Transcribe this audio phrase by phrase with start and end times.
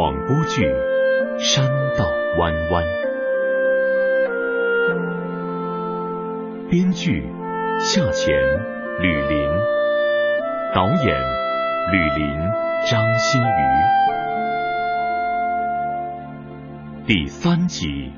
[0.00, 0.64] 广播剧
[1.38, 1.62] 《山
[1.98, 2.06] 道
[2.38, 2.82] 弯弯》，
[6.70, 7.22] 编剧
[7.80, 8.34] 夏浅、
[9.02, 9.46] 吕林，
[10.74, 11.22] 导演
[11.92, 12.26] 吕林、
[12.90, 13.44] 张馨予，
[17.06, 18.10] 第三集。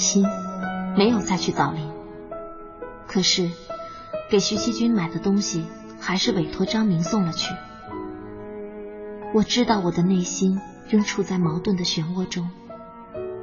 [0.00, 0.26] 心，
[0.96, 1.88] 没有再去枣林。
[3.06, 3.50] 可是
[4.28, 5.66] 给徐其军买的东西，
[6.00, 7.54] 还是委托张明送了去。
[9.32, 12.50] 我知道我的内心仍处在矛盾的漩涡中，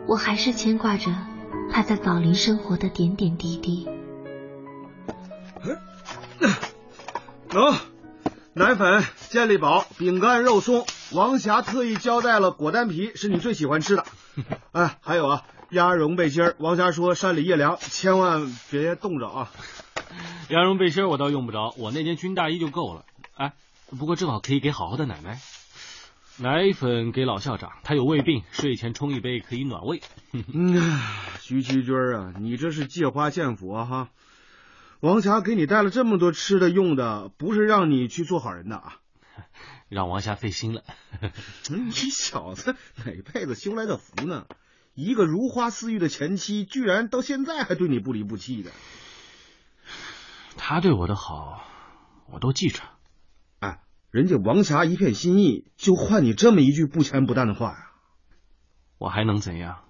[0.08, 1.12] 我还是牵挂着
[1.72, 3.88] 他在枣林生活的点点滴滴。
[7.50, 7.76] 喏，
[8.54, 14.04] 奶粉、健力宝、饼干、肉松，王霞特意交代了果丹皮是你最喜欢吃的。
[14.74, 19.52] 哎，还有啊，鸭绒背心儿，王霞说山里夜凉，千万别冻着啊。
[20.50, 23.06] 鸭绒背心我倒用不着，我那件军大衣就够了。
[23.36, 23.54] 哎，
[23.98, 25.40] 不过正好可以给好好的奶奶。
[26.38, 30.02] 奶粉给老校长，他有胃病，睡前冲一杯可以暖胃。
[30.32, 31.00] 嗯，
[31.42, 34.10] 徐其军啊，你这是借花献佛啊哈！
[35.02, 38.98] 王霞给你带了这么多吃的用的，不是让你去做好人的啊。
[39.90, 40.84] 让王霞费心了。
[41.70, 44.46] 你小子哪辈子修来的福呢？
[44.98, 48.72] 一个如花似玉的前妻，居然到现在还对你不离不弃的。
[50.58, 51.64] 他对我的好，
[52.32, 52.82] 我都记着。
[53.60, 57.92] 哎，人家王霞一片心意，就换你这么一句不咸不淡的话呀？
[58.98, 59.84] 我还能怎样？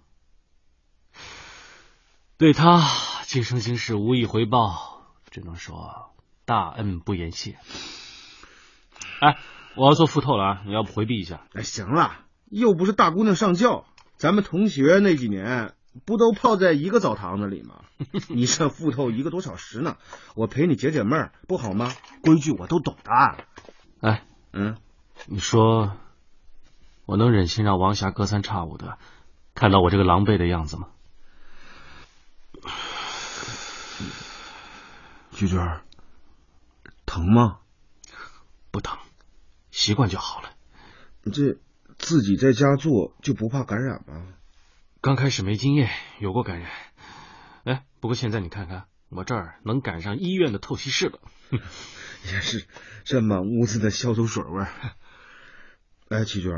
[2.37, 2.85] 对他
[3.23, 6.11] 今生今世无以回报，只能说
[6.43, 7.57] 大恩不言谢。
[9.21, 9.37] 哎。
[9.77, 10.61] 我要做腹透了啊！
[10.65, 11.45] 你要不回避一下？
[11.53, 13.85] 哎，行了，又不是大姑娘上轿，
[14.17, 15.73] 咱们同学那几年
[16.05, 17.83] 不都泡在一个澡堂子里吗？
[18.29, 19.97] 你这复透一个多小时呢，
[20.35, 21.91] 我陪你解解闷儿不好吗？
[22.21, 23.11] 规矩我都懂的。
[24.01, 24.23] 哎，
[24.53, 24.77] 嗯，
[25.25, 25.97] 你说
[27.05, 28.97] 我能忍心让王霞隔三差五的
[29.55, 30.89] 看到我这个狼狈的样子吗？
[35.31, 35.81] 菊娟，
[37.05, 37.59] 疼吗？
[38.71, 38.97] 不疼。
[39.69, 40.49] 习惯就好了。
[41.21, 41.57] 你这
[41.97, 44.27] 自己在家做就不怕感染吗？
[45.01, 46.69] 刚开始没经验，有过感染。
[47.63, 51.19] 哎，不过现在你看看，我这儿能赶上医院的透析室了。
[51.51, 52.65] 也是，
[53.03, 54.67] 这满屋子的消毒水味儿。
[56.09, 56.51] 哎，齐娟，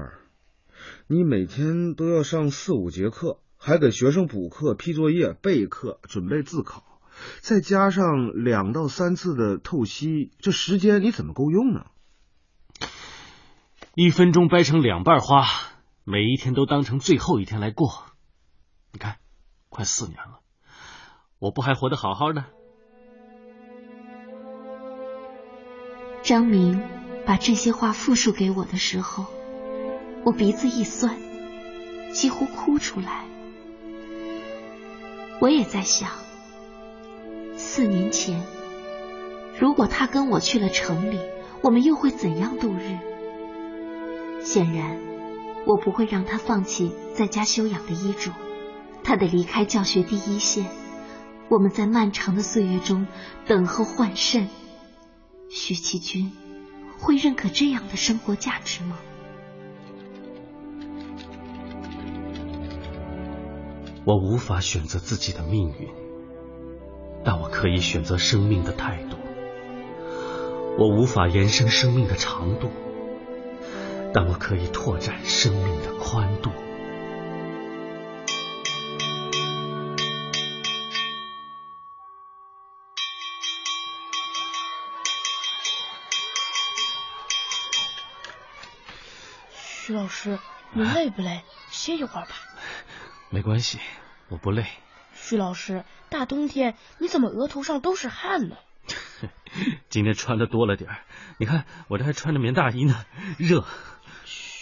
[1.08, 7.02] 你每天都要上四五节课，还给学生补课、批作业、备课、准备自考，
[7.42, 11.86] 再加上两到三次的透析，这时间你怎么够用呢？
[13.96, 15.46] 一分钟掰成两半花，
[16.04, 18.06] 每一天都当成最后一天来过。
[18.94, 19.18] 你看，
[19.68, 20.42] 快四年了，
[21.40, 22.46] 我不还活得好好的？
[26.22, 26.82] 张明
[27.26, 29.26] 把这些话复述给我的时候，
[30.24, 31.18] 我鼻子一酸，
[32.14, 33.26] 几乎哭出来。
[35.42, 36.12] 我也在想，
[37.56, 38.46] 四年前，
[39.60, 41.20] 如果他跟我去了城里，
[41.64, 42.98] 我们又会怎样度日？
[44.42, 45.00] 显然，
[45.66, 48.32] 我不会让他放弃在家休养的医嘱，
[49.04, 50.66] 他得离开教学第一线。
[51.50, 53.08] 我们在漫长的岁月中
[53.46, 54.48] 等候换肾。
[55.50, 56.32] 徐其军
[57.00, 58.98] 会认可这样的生活价值吗？
[64.06, 65.90] 我无法选择自己的命运，
[67.24, 69.18] 但我可以选择生命的态度。
[70.78, 72.70] 我无法延伸生命的长度。
[74.12, 76.52] 但我可以拓展生命的宽度。
[89.54, 90.38] 徐老师，
[90.74, 91.44] 你累不累？
[91.70, 92.36] 歇一会儿吧。
[93.30, 93.80] 没关系，
[94.28, 94.66] 我不累。
[95.14, 98.56] 徐老师，大冬天你怎么额头上都是汗呢？
[99.90, 100.90] 今天穿的多了点
[101.38, 103.06] 你看我这还穿着棉大衣呢，
[103.38, 103.66] 热。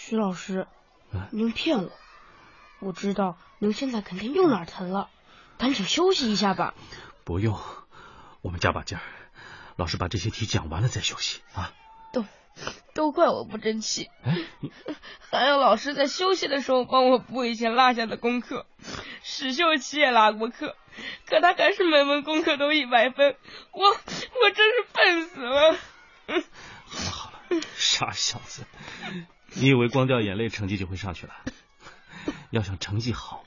[0.08, 0.66] 徐老师，
[1.32, 1.90] 您骗我！
[2.78, 5.10] 我知道您现在肯定又哪儿疼了，
[5.58, 6.72] 赶紧休息一下吧。
[7.24, 7.60] 不用，
[8.40, 9.02] 我们加把劲儿。
[9.76, 11.74] 老师把这些题讲完了再休息啊。
[12.14, 12.24] 都
[12.94, 14.08] 都怪我不争气，
[15.30, 18.64] 还要老师在休息的时候帮我补以前落下的功课。
[19.22, 20.74] 史秀琪也拉过课，
[21.26, 23.36] 可他还是每门功课都一百分，
[23.72, 25.76] 我我真是笨死了。
[26.86, 28.64] 好了好了，傻小子。
[29.54, 31.34] 你以为光掉眼泪成绩就会上去了？
[32.50, 33.44] 要想成绩好，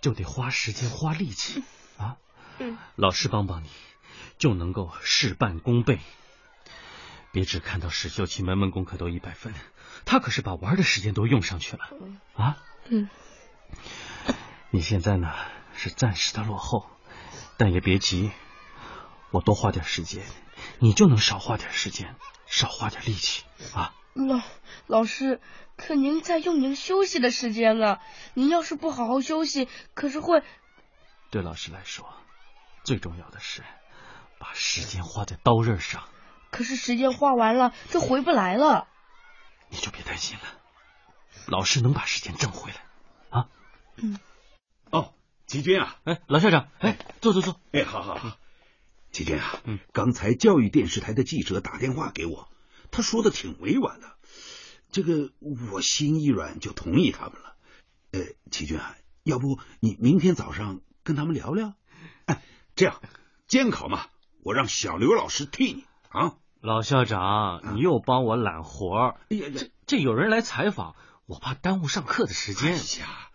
[0.00, 1.62] 就得花时间花力气
[1.98, 2.16] 啊！
[2.96, 3.68] 老师帮帮你，
[4.38, 6.00] 就能够事半功倍。
[7.32, 9.52] 别只看到史秀琴门门功课都一百分，
[10.06, 11.84] 他可是把玩的时间都用上去了
[12.34, 12.56] 啊！
[12.88, 13.10] 嗯，
[14.70, 15.34] 你现在呢
[15.74, 16.88] 是暂时的落后，
[17.58, 18.30] 但也别急，
[19.30, 20.24] 我多花点时间，
[20.78, 22.16] 你就能少花点时间，
[22.46, 23.44] 少花点力气
[23.74, 23.94] 啊！
[24.16, 24.40] 老
[24.86, 25.40] 老师，
[25.76, 28.00] 可您在用您休息的时间了，
[28.32, 30.42] 您要是不好好休息，可是会……
[31.30, 32.08] 对老师来说，
[32.82, 33.62] 最重要的是
[34.38, 36.02] 把时间花在刀刃上。
[36.50, 38.88] 可是时间花完了就回不来了。
[39.68, 40.44] 你就别担心了，
[41.46, 42.78] 老师能把时间挣回来
[43.28, 43.48] 啊。
[43.96, 44.18] 嗯。
[44.90, 45.12] 哦，
[45.46, 47.60] 齐军啊，哎，老校长，哎，坐坐坐。
[47.72, 48.38] 哎，好好好。
[49.12, 52.48] 齐军啊，嗯，刚才教育电视台的记者打电话给我。
[52.96, 54.16] 他说的挺委婉的，
[54.90, 55.30] 这个
[55.70, 57.54] 我心一软就同意他们了。
[58.12, 58.20] 呃，
[58.50, 61.74] 齐军啊，要不你明天早上跟他们聊聊？
[62.24, 62.42] 哎，
[62.74, 63.02] 这样
[63.46, 64.06] 监考嘛，
[64.42, 66.38] 我让小刘老师替你啊。
[66.62, 70.96] 老校长，你又帮我揽活哎呀，这这有人来采访，
[71.26, 72.72] 我怕耽误上课的时间。
[72.72, 73.30] 哎呀，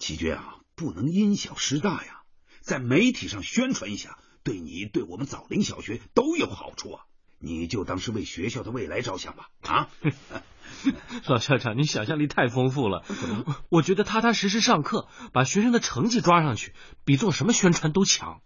[0.00, 2.22] 齐军啊，不能因小失大呀，
[2.60, 7.06] 在媒体上宣传一下，对你对我们枣林小学都有好处啊。
[7.44, 9.88] 你就当是为学校的未来着想吧，啊！
[11.28, 13.04] 老校长，你想象力太丰富了。
[13.70, 16.72] 我觉得踏踏实实上课，把学生的成绩抓上去，
[17.04, 18.40] 比做什么宣传都强。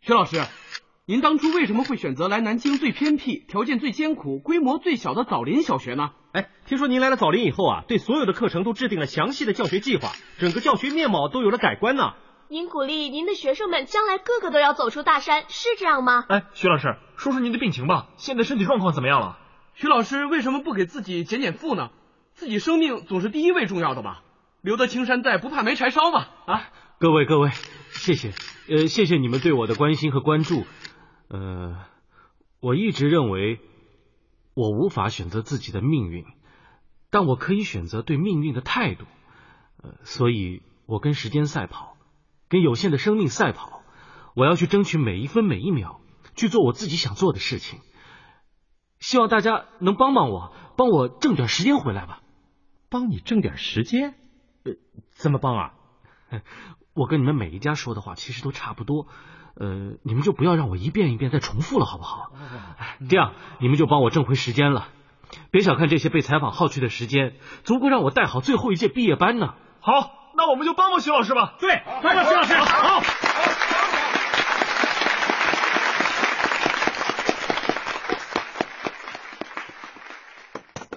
[0.00, 0.44] 薛老师，
[1.06, 6.10] 您当初为什么会选择来南京最偏僻、条件最艰苦、规模最小的枣林小学呢？
[6.32, 12.14] 哎，听说您来了枣林以后啊，对所有的课程都制定了详细的教学计划，整个教学面貌都有了改观呢。
[12.54, 16.24] 您鼓励您的学生们将来个个都要走出大山，是这样吗？
[16.28, 19.40] 哎，徐老师，说说您的病情吧，现在身体状况怎么样了？
[19.74, 21.90] 徐老师为什么不给自己减减负呢？
[22.34, 24.22] 自己生命总是第一位重要的吧？
[24.60, 26.28] 留得青山在，不怕没柴烧嘛！
[26.46, 26.68] 啊，
[27.00, 27.50] 各位各位，
[27.90, 28.30] 谢谢，
[28.68, 30.64] 呃，谢谢你们对我的关心和关注。
[31.30, 31.74] 呃，
[32.60, 33.58] 我一直认为
[34.54, 36.24] 我无法选择自己的命运，
[37.10, 39.06] 但我可以选择对命运的态度。
[39.82, 41.93] 呃，所以我跟时间赛跑。
[42.54, 43.82] 跟有限的生命赛跑，
[44.36, 46.00] 我要去争取每一分每一秒，
[46.36, 47.80] 去做我自己想做的事情。
[49.00, 52.20] 希望大家能帮帮我，帮我挣点时间回来吧。
[52.88, 54.14] 帮你挣点时间？
[54.62, 54.74] 呃，
[55.10, 55.72] 怎么帮啊？
[56.94, 59.08] 我跟你们每一家说的话其实都差不多，
[59.56, 62.30] 呃，你们就不要让我一遍一遍再重复了，好不好？
[63.08, 64.86] 这样你们就帮我挣回时间了。
[65.50, 67.34] 别小看这些被采访耗去的时间，
[67.64, 69.54] 足够让我带好最后一届毕业班呢。
[69.80, 70.23] 好。
[70.36, 71.54] 那我们就帮帮徐老师吧。
[71.60, 72.54] 对，帮帮徐老师。
[72.54, 73.02] 好。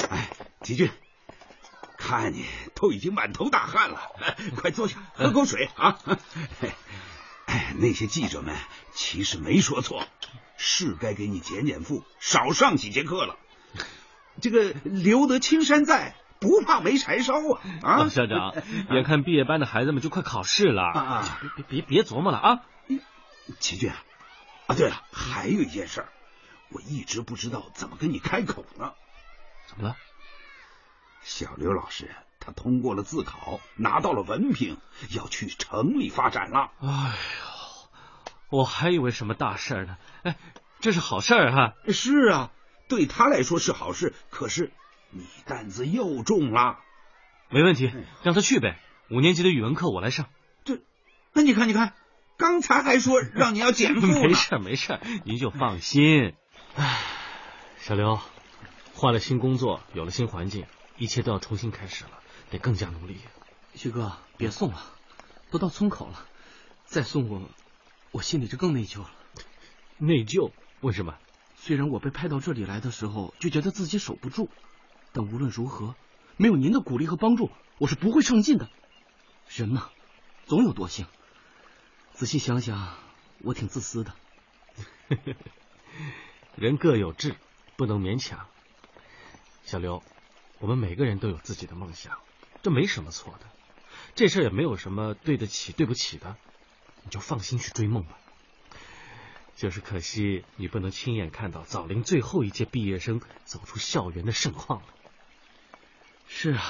[0.10, 0.30] 哎，
[0.62, 0.90] 吉俊，
[1.98, 4.12] 看你都已经满头大汗了，
[4.56, 6.00] 快坐下喝口水啊。
[7.46, 8.56] 哎，那些记者们
[8.94, 10.08] 其实没说错，
[10.58, 13.38] 是该给你减减负，少上几节课了。
[14.42, 16.16] 这个留得青山在。
[16.40, 17.62] 不怕没柴烧啊！
[17.82, 18.54] 啊， 校长，
[18.92, 21.40] 眼看毕业班的孩子们就快考试了啊！
[21.42, 22.62] 别别别别琢磨了啊！
[23.60, 26.06] 齐俊啊，对了，还有一件事，
[26.70, 28.94] 我一直不知道怎么跟你开口呢。
[29.68, 29.96] 怎么了？
[31.24, 34.78] 小刘老师他通过了自考，拿到了文凭，
[35.16, 36.72] 要去城里发展了。
[36.82, 39.98] 哎呦，我还以为什么大事呢？
[40.24, 40.38] 哎，
[40.80, 41.74] 这是好事哈！
[41.92, 42.52] 是啊，
[42.88, 44.72] 对他来说是好事，可是。
[45.10, 46.80] 你担子又重了，
[47.50, 47.92] 没问题，
[48.24, 48.80] 让他去呗。
[49.10, 50.28] 五年级的语文课我来上。
[50.66, 50.80] 这，
[51.34, 51.94] 那你看，你看，
[52.38, 56.34] 刚才还说让你要减负 没事没事，您就放心。
[56.76, 57.00] 唉，
[57.80, 58.20] 小刘，
[58.94, 60.66] 换了新工作，有了新环境，
[60.98, 62.12] 一切都要重新开始了，
[62.50, 63.18] 得更加努力。
[63.76, 64.84] 徐哥，别送了，
[65.52, 66.26] 都到村口了，
[66.86, 67.50] 再送我，
[68.12, 69.12] 我心里就更内疚了。
[69.98, 70.52] 内疚？
[70.82, 71.16] 为什么？
[71.56, 74.50] 虽然我被派到这里来的时候就觉得自己守不住。
[75.18, 75.96] 但无论如何，
[76.36, 78.70] 没有您的鼓励和帮助，我是不会上进的。
[79.50, 79.90] 人嘛，
[80.46, 81.08] 总有惰性。
[82.14, 82.96] 仔细想想，
[83.40, 84.14] 我挺自私的。
[86.56, 87.36] 人各有志，
[87.78, 88.46] 不能勉强。
[89.64, 90.04] 小刘，
[90.60, 92.20] 我们每个人都有自己的梦想，
[92.62, 93.48] 这没什么错的。
[94.14, 96.38] 这事也没有什么对得起、对不起的，
[97.02, 98.20] 你就放心去追梦吧。
[99.56, 104.88] 就是可惜，你不能亲眼看到枣林最后一届毕业生走出校园的盛况了。
[106.28, 106.62] 是啊，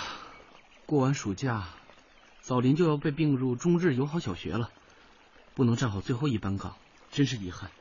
[0.85, 1.67] 过完暑假，
[2.41, 4.69] 枣林就要被并入中日友好小学了，
[5.55, 6.75] 不能站好最后一班岗，
[7.11, 7.71] 真是遗憾。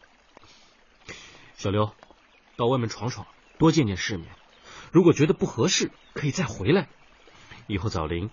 [1.57, 1.95] 小刘，
[2.57, 3.27] 到外面闯闯，
[3.59, 4.29] 多见见世面。
[4.91, 6.89] 如果觉得不合适，可以再回来。
[7.67, 8.31] 以后枣林，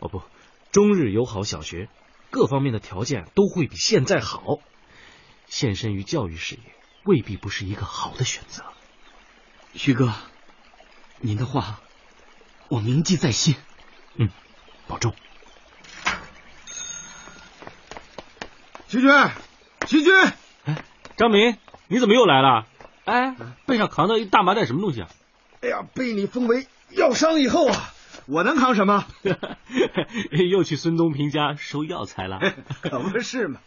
[0.00, 0.22] 哦不，
[0.70, 1.88] 中日友好小学，
[2.30, 4.58] 各方面的条件都会比现在好。
[5.46, 6.62] 献身于教育事业，
[7.04, 8.64] 未必不是一个好的选择。
[9.74, 10.12] 徐哥，
[11.20, 11.80] 您的话
[12.72, 13.54] 我铭记在心。
[14.16, 14.30] 嗯，
[14.88, 15.12] 保重。
[18.88, 19.10] 齐军，
[19.86, 20.10] 齐军，
[20.64, 20.82] 哎，
[21.18, 22.66] 张明，你怎么又来了？
[23.04, 23.36] 哎，
[23.66, 25.08] 背上扛着一大麻袋什么东西啊？
[25.60, 27.92] 哎呀，被你封为药商以后啊，
[28.24, 29.04] 我能扛什么？
[30.50, 32.40] 又去孙东平家收药材了？
[32.80, 33.60] 可不是嘛，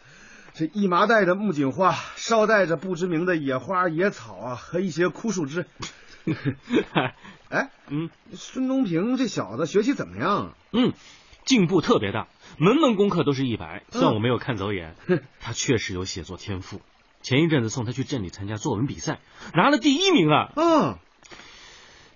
[0.56, 5.68] 这一麻袋的木槿花，捎带着不知名的野花野草啊，和一些枯树枝。
[7.50, 10.54] 哎，嗯，孙东平这小子学习怎么样？
[10.72, 10.94] 嗯，
[11.46, 12.28] 进步特别大，
[12.58, 14.96] 门门功课都是一百，算我没有看走眼。
[15.40, 16.82] 他确实有写作天赋。
[17.22, 19.20] 前一阵子送他去镇里参加作文比赛，
[19.54, 20.52] 拿了第一名啊。
[20.56, 20.98] 嗯，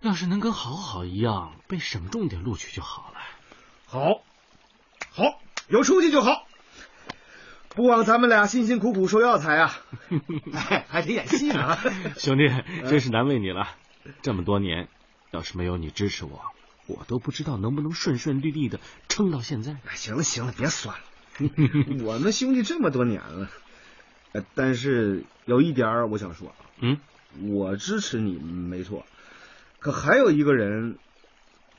[0.02, 3.20] 要是能跟好好一样，被省重点录取就好了。
[3.88, 4.22] 好，
[5.12, 6.46] 好，有出息就好。
[7.76, 9.72] 不枉咱们俩辛辛苦苦收药材啊！
[10.90, 11.78] 还得演戏呢。
[12.18, 12.48] 兄弟，
[12.90, 13.70] 真是难为你了。
[14.22, 14.88] 这么多年，
[15.32, 16.42] 要是没有你支持我，
[16.88, 19.78] 我都不知道能不能顺顺利利的撑到现在。
[19.96, 21.04] 行了行了，别酸了。
[22.04, 23.50] 我们兄弟这么多年了。
[24.32, 27.00] 呃，但是有一点我想说啊，嗯，
[27.42, 29.06] 我支持你没错，
[29.80, 30.98] 可还有一个人，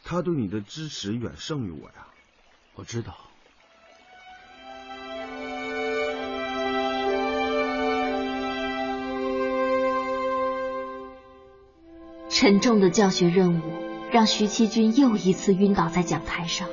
[0.04, 2.06] 他对你的支持远胜于我呀。
[2.74, 3.29] 我知道。
[12.40, 13.60] 沉重的教学任务
[14.10, 16.68] 让徐七军又一次晕倒在讲台上。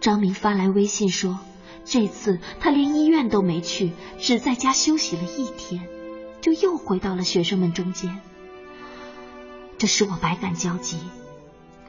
[0.00, 1.40] 张明发来微信说。
[1.84, 3.90] 这次他连医院都没去，
[4.20, 5.88] 只在家休息了一天，
[6.40, 8.20] 就又回到了学生们中间。
[9.78, 10.96] 这使我百感交集，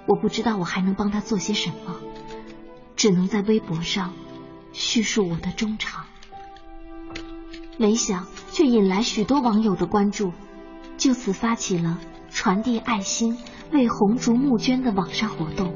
[0.08, 2.00] 我不知道我还能帮他做些什么，
[2.96, 4.16] 只能在微博上
[4.72, 6.06] 叙述我的衷肠。
[7.78, 10.34] 没想却引来许多网友的关注，
[10.98, 12.00] 就此发起了
[12.34, 13.38] 传递爱心、
[13.72, 15.74] 为红烛募捐的网上活动。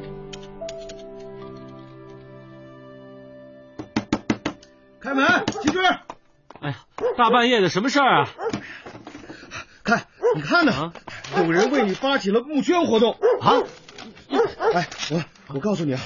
[4.99, 5.25] 开门，
[5.61, 5.81] 齐军。
[6.59, 6.77] 哎呀，
[7.17, 8.29] 大半夜的，什么事儿啊？
[9.83, 10.91] 看，你看呢？
[11.37, 13.61] 有人为你发起了募捐活动啊！
[14.73, 15.23] 哎，我
[15.53, 16.01] 我告诉你啊，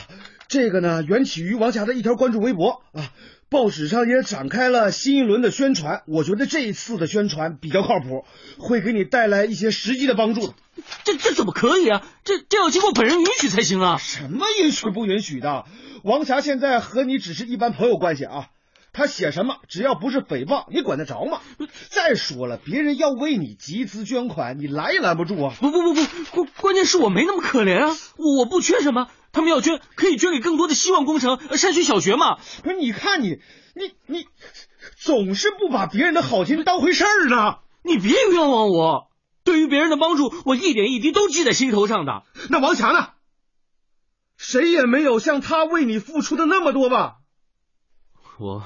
[0.48, 3.10] 这个呢，缘起于王霞的一条关注微博啊。
[3.51, 6.03] 报纸上也展开了新一轮的宣传。
[6.08, 8.24] 我觉得这一次的宣传比较靠谱，
[8.58, 10.53] 会给你带来一些实际的帮助的。
[11.03, 12.01] 这这怎么可以啊？
[12.24, 13.98] 这这要经过本人允许才行啊！
[13.98, 15.65] 什么允许不允许的？
[16.03, 18.48] 王霞现在和你只是一般朋友关系啊。
[18.93, 21.39] 他写什么，只要不是诽谤，你管得着吗？
[21.89, 25.53] 再说了，别人要为你集资捐款，你拦也拦不住啊！
[25.60, 32.36] 不不不不，关关键是我没那么可怜啊，我不缺什么，他们要捐，可以捐给更多的希望工程、山区小学嘛。
[32.63, 33.39] 不是，你看你，
[33.75, 34.25] 你你
[34.98, 37.60] 总是不把别人的好心当回事儿呢。
[37.83, 39.10] 你别冤枉我，
[39.45, 42.24] 对于别人的帮助，我一点一滴都记在心头上的。
[42.50, 43.07] 那王强呢？
[44.36, 47.19] 谁也没有像他为你付出的那么多吧？
[48.38, 48.63] 我。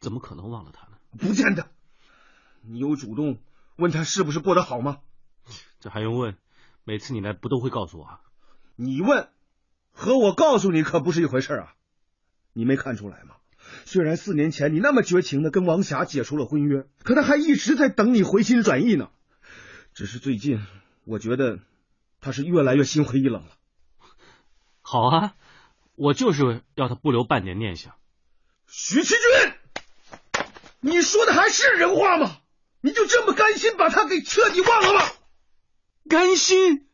[0.00, 0.96] 怎么可能忘了他呢？
[1.18, 1.68] 不见得。
[2.62, 3.38] 你有主动
[3.76, 4.98] 问他是不是过得好吗？
[5.78, 6.36] 这还用问？
[6.84, 8.20] 每次你来不都会告诉我？
[8.76, 9.28] 你问
[9.92, 11.74] 和我告诉你可不是一回事啊！
[12.52, 13.36] 你没看出来吗？
[13.84, 19.10] 虽然四年前你那么绝情的跟王霞解除了婚约，可他还一直在等你回心转意呢。
[19.92, 20.64] 只是最近，
[21.04, 21.58] 我觉得
[22.20, 23.52] 他是越来越心灰意冷了。
[24.80, 25.34] 好啊，
[25.94, 27.94] 我就是要他不留半点念想。
[28.66, 29.59] 徐其军。
[30.80, 32.38] 你说的还是人话吗？
[32.80, 35.12] 你就这么甘心把他给彻底忘了吗？
[36.08, 36.88] 甘心？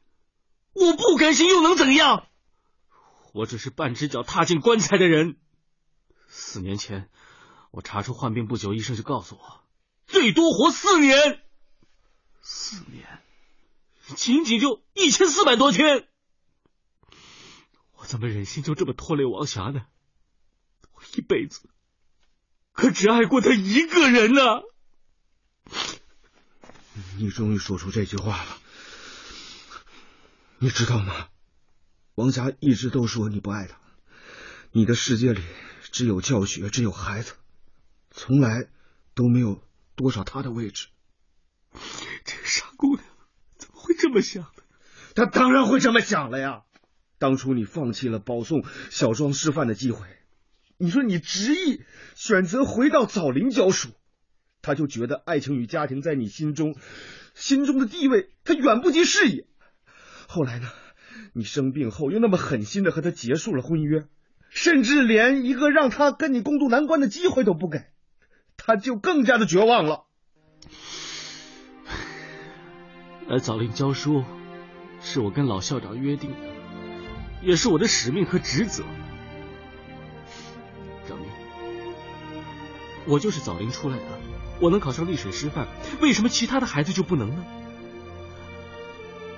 [0.73, 2.26] 我不甘心又能怎样？
[3.33, 5.38] 我只是半只脚踏进棺材的人。
[6.26, 7.09] 四年前
[7.71, 9.64] 我查出患病不久，医生就告诉我
[10.07, 11.43] 最多活四年。
[12.43, 13.23] 四年，
[14.16, 16.09] 仅仅就一千四百多天，
[17.97, 19.87] 我怎么忍心就这么拖累王霞呢？
[20.93, 21.69] 我一辈子。
[22.76, 24.42] 可只爱过他一个人呢。
[27.18, 28.59] 你终于说出这句话了。
[30.59, 31.28] 你知道吗？
[32.14, 33.78] 王霞一直都说你不爱他，
[34.73, 35.42] 你的世界里
[35.92, 37.35] 只有教学，只有孩子，
[38.11, 38.68] 从来
[39.14, 39.62] 都没有
[39.97, 40.88] 多少他的位置。
[42.25, 43.04] 这个傻姑娘
[43.59, 44.62] 怎么会这么想的？
[45.14, 46.62] 她当然会这么想了呀。
[47.18, 50.15] 当初你放弃了保送小庄师范的机会。
[50.78, 51.83] 你说你执意
[52.14, 53.90] 选择回到枣林教书，
[54.62, 56.76] 他就觉得爱情与家庭在你心中
[57.35, 59.47] 心中的地位，他远不及事业。
[60.26, 60.68] 后来呢？
[61.33, 64.06] 你生病后又那么狠心的和他结束了婚约，
[64.49, 67.85] 甚至连一个让他跟你共度难关的机会都不给，
[68.56, 70.04] 他就更加的绝望了。
[73.28, 74.25] 来枣林教书，
[75.00, 76.37] 是我跟老校长约定的，
[77.42, 78.85] 也是我的使命和职责。
[83.06, 84.04] 我就是枣林出来的，
[84.60, 85.66] 我能考上丽水师范，
[86.00, 87.44] 为什么其他的孩子就不能呢？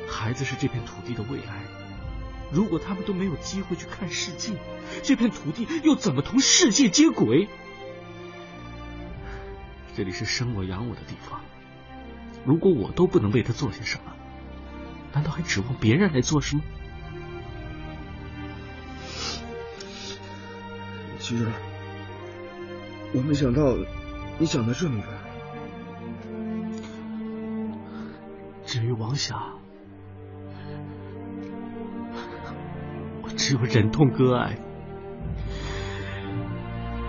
[0.08, 1.62] 孩子是这片土地的未来。
[2.50, 4.54] 如果他们都没有机会去看世界，
[5.02, 7.46] 这片土地又怎么同世界接轨？
[9.94, 11.42] 这里是生我养我的地方，
[12.46, 14.12] 如果我都不能为他做些什么，
[15.12, 16.62] 难道还指望别人来做什么？
[21.18, 21.46] 其实，
[23.14, 23.76] 我没想到
[24.38, 25.06] 你想的这么远。
[28.64, 29.36] 至于王霞。
[33.22, 34.58] 我只有忍痛割爱。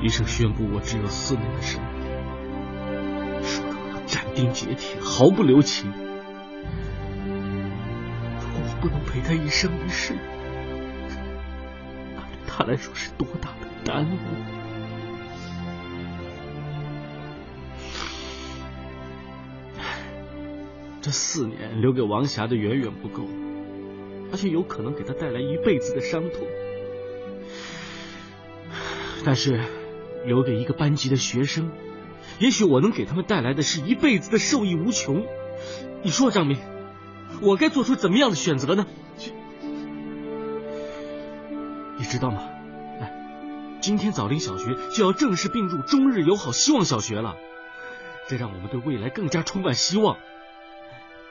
[0.01, 5.91] 医生宣布我只有四年的生命，说的斩钉截铁，毫不留情。
[8.39, 10.13] 如果我不能陪他一生一世，
[12.15, 14.17] 那对他来说是多大的耽误？
[21.01, 23.23] 这四年留给王霞的远远不够。
[24.31, 26.47] 而且有可能给她带来一辈子的伤痛，
[29.25, 29.59] 但是
[30.23, 31.71] 留给一个班级的学生，
[32.37, 35.25] 也许我能给他们带来的是一辈子的受益无穷。
[36.03, 36.59] 你说，张明，
[37.41, 38.85] 我该做出怎么样的选择呢？
[41.97, 42.43] 你知道吗？
[43.01, 47.35] 哎，今天枣林小学就要正式并入中日友好希望小学了，
[48.27, 50.17] 这让我们对未来更加充满希望。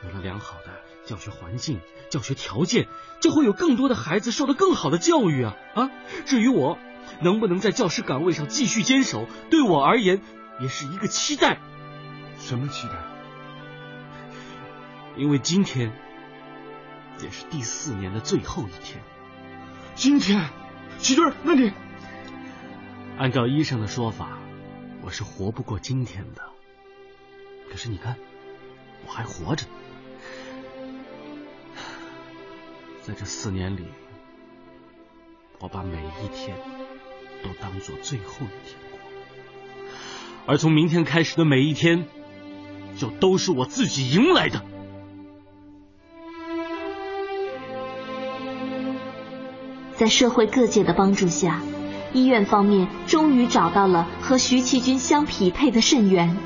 [0.04, 0.82] 有了良好的。
[1.04, 1.80] 教学环境、
[2.11, 2.87] 教学条件，
[3.18, 5.90] 就会有更多的孩子受到更好的教育啊啊！
[6.26, 6.78] 至于我
[7.22, 10.20] 能不能在教师岗位上继续坚守，对我而言
[10.61, 11.61] 也是一个期待。
[12.38, 12.92] 什么期待？
[15.16, 15.92] 因为今天
[17.22, 19.02] 也是第四年的最后一天。
[19.94, 20.50] 今天，
[20.98, 21.72] 齐军，那你
[23.16, 24.38] 按照医生的说法，
[25.00, 26.42] 我是活不过今天的。
[27.70, 28.16] 可是你看，
[29.06, 29.64] 我还活着。
[33.09, 33.87] 在这四年里，
[35.61, 36.55] 我把每一天
[37.42, 39.01] 都当做最后一天过，
[40.44, 42.05] 而从明天开始的每一天，
[42.99, 44.62] 就都是我自己赢来的。
[49.97, 51.62] 在社会各界的帮助下，
[52.12, 56.37] 医院方面终于找到了和徐其军相匹配的肾源，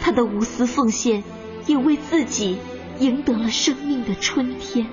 [0.00, 1.22] 他的无私奉献
[1.68, 2.58] 也为自己
[2.98, 4.90] 赢得了生命的春天。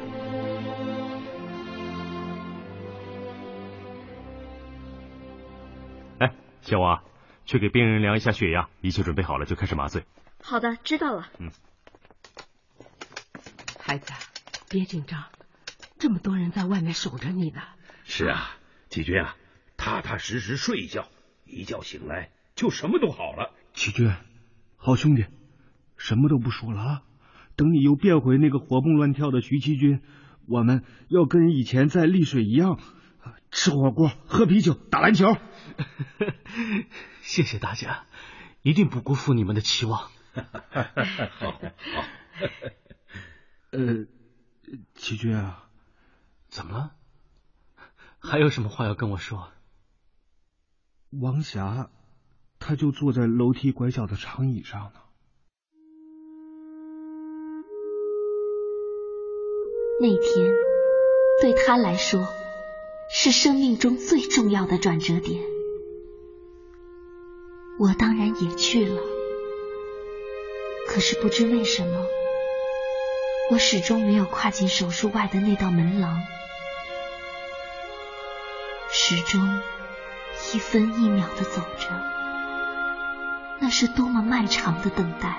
[6.63, 7.04] 小王，
[7.45, 10.06] 去给病人量一下血压，一切准备好了就开始麻醉。
[10.41, 11.30] 好的，知道了。
[11.39, 11.52] 嗯，
[13.80, 14.13] 孩子，
[14.69, 15.26] 别紧张，
[15.99, 17.62] 这么多人在外面守着你呢。
[18.06, 18.52] 是啊，
[18.88, 19.36] 季军啊，
[19.76, 21.10] 踏踏实实睡一觉，
[21.45, 23.54] 一觉醒来就什么都好了。
[23.73, 24.13] 齐军，
[24.78, 25.26] 好兄弟，
[25.97, 27.02] 什么都不说了啊！
[27.58, 30.02] 等你又变回那个活蹦乱跳的徐七军，
[30.47, 32.80] 我们要跟以前在丽水一样，
[33.53, 35.37] 吃火锅、喝啤酒、打篮球。
[37.21, 38.05] 谢谢大家，
[38.63, 40.09] 一定不辜负你们的期望。
[40.33, 40.41] 好，
[41.39, 41.59] 好。
[43.71, 44.07] 呃，
[44.95, 45.69] 齐军啊，
[46.49, 46.95] 怎么了？
[48.19, 49.51] 还有什么话要跟我说？
[51.11, 51.91] 王霞，
[52.57, 54.99] 她就坐在楼梯拐角的长椅上呢。
[60.01, 60.51] 那天，
[61.39, 62.25] 对他来说，
[63.09, 65.41] 是生命中最重要的转折点。
[67.79, 69.01] 我当然也去了，
[70.87, 72.05] 可是不知为什么，
[73.51, 76.19] 我始终没有跨进手术外的那道门廊，
[78.91, 79.59] 始终
[80.53, 81.89] 一分一秒的走着，
[83.59, 85.35] 那是多么漫长的等待。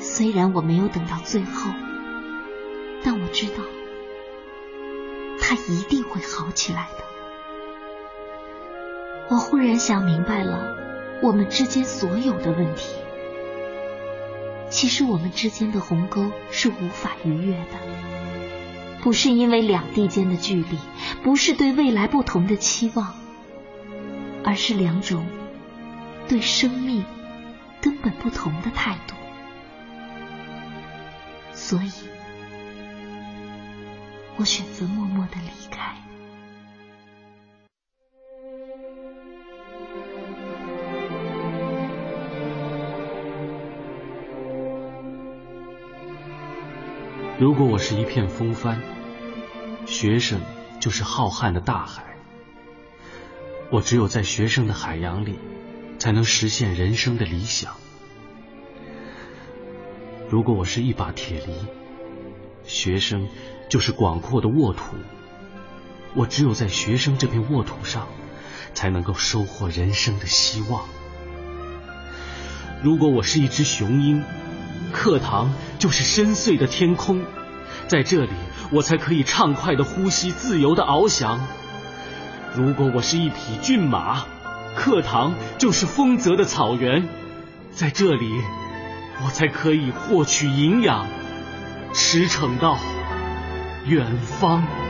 [0.00, 1.70] 虽然我没有等到最后，
[3.04, 3.62] 但我知道，
[5.48, 7.04] 他一定会好起来的。
[9.30, 10.76] 我忽然想明白了，
[11.22, 12.94] 我们之间所有的问题，
[14.68, 17.78] 其实我们之间的鸿沟是无法逾越的，
[19.00, 20.78] 不是因为两地间的距离，
[21.22, 23.14] 不是对未来不同的期望，
[24.44, 25.24] 而是两种
[26.28, 27.06] 对生命
[27.80, 29.14] 根本不同的态度。
[31.54, 31.90] 所以，
[34.40, 35.96] 我选择默默的离开。
[47.36, 48.80] 如果我是一片风帆，
[49.86, 50.40] 学生
[50.78, 52.04] 就是浩瀚的大海。
[53.70, 55.36] 我只有在学生的海洋里，
[55.98, 57.74] 才能实现人生的理想。
[60.28, 61.66] 如果我是一把铁犁，
[62.64, 63.28] 学生
[63.68, 64.96] 就是广阔的沃土。
[66.14, 68.08] 我只有在学生这片沃土上，
[68.74, 70.82] 才能够收获人生的希望。
[72.82, 74.22] 如果我是一只雄鹰。
[74.90, 77.22] 课堂就是深邃的天空，
[77.88, 78.30] 在这里
[78.70, 81.46] 我才可以畅快的呼吸，自由的翱翔。
[82.54, 84.24] 如果我是一匹骏马，
[84.74, 87.06] 课堂就是丰泽的草原，
[87.70, 88.40] 在这里
[89.22, 91.06] 我才可以获取营养，
[91.92, 92.78] 驰骋到
[93.88, 94.04] 远
[94.38, 94.87] 方。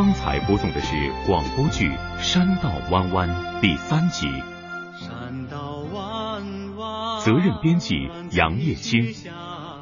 [0.00, 1.86] 刚才播送的是广播剧
[2.22, 3.28] 《山道弯弯》
[3.60, 4.26] 第三集。
[4.94, 7.20] 山道弯弯。
[7.20, 9.14] 责任编辑杨叶青，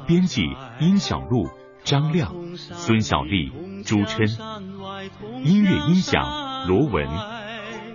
[0.05, 0.41] 编辑
[0.81, 1.47] 殷小璐、
[1.85, 3.53] 张亮、孙小丽、
[3.85, 4.27] 朱琛，
[5.41, 7.07] 音乐音响罗文，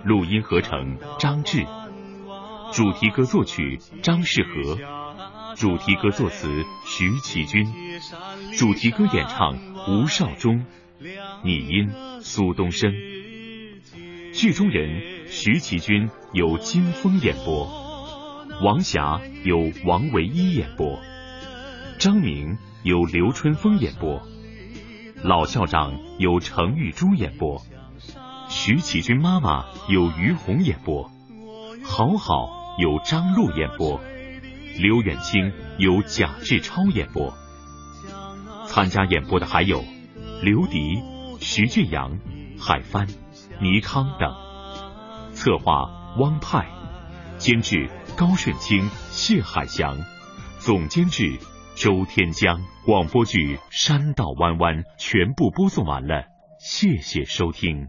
[0.03, 1.63] 录音合成张志，
[2.73, 7.71] 主题歌作曲张世和，主题歌作词徐启军，
[8.57, 9.55] 主题歌演唱
[9.87, 10.65] 吴少忠。
[11.43, 12.93] 拟音苏东升，
[14.33, 17.67] 剧中人徐其军由金峰演播，
[18.63, 20.97] 王霞由王维一演播，
[21.99, 24.21] 张明由刘春风演播，
[25.21, 27.61] 老校长由程玉珠演播，
[28.47, 31.11] 徐启军妈妈由于红演播，
[31.83, 33.99] 好好由张璐演播，
[34.79, 37.33] 刘远清由贾志超演播。
[38.67, 39.83] 参加演播的还有。
[40.45, 41.01] 刘迪、
[41.39, 42.19] 徐俊阳、
[42.59, 43.07] 海帆、
[43.59, 44.31] 倪康等，
[45.33, 45.87] 策划
[46.19, 46.67] 汪派，
[47.39, 49.97] 监制高顺清、谢海翔，
[50.59, 51.39] 总监制
[51.75, 52.61] 周天江。
[52.85, 56.25] 广播剧《山道弯弯》全部播送完了，
[56.59, 57.87] 谢谢收听。